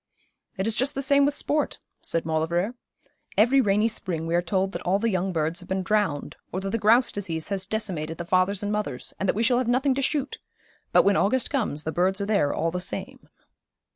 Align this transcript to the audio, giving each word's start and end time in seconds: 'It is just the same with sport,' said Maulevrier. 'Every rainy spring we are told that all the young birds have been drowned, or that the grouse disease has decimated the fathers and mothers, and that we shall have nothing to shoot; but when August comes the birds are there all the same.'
'It 0.57 0.65
is 0.65 0.73
just 0.73 0.95
the 0.95 1.01
same 1.03 1.27
with 1.27 1.35
sport,' 1.35 1.77
said 2.01 2.25
Maulevrier. 2.25 2.73
'Every 3.37 3.61
rainy 3.61 3.87
spring 3.87 4.25
we 4.25 4.33
are 4.33 4.41
told 4.41 4.71
that 4.71 4.81
all 4.81 4.97
the 4.97 5.11
young 5.11 5.31
birds 5.31 5.59
have 5.59 5.69
been 5.69 5.83
drowned, 5.83 6.35
or 6.51 6.59
that 6.59 6.71
the 6.71 6.79
grouse 6.79 7.11
disease 7.11 7.49
has 7.49 7.67
decimated 7.67 8.17
the 8.17 8.25
fathers 8.25 8.63
and 8.63 8.71
mothers, 8.71 9.13
and 9.19 9.29
that 9.29 9.35
we 9.35 9.43
shall 9.43 9.59
have 9.59 9.67
nothing 9.67 9.93
to 9.93 10.01
shoot; 10.01 10.39
but 10.91 11.03
when 11.03 11.17
August 11.17 11.51
comes 11.51 11.83
the 11.83 11.91
birds 11.91 12.19
are 12.19 12.25
there 12.25 12.51
all 12.51 12.71
the 12.71 12.81
same.' 12.81 13.29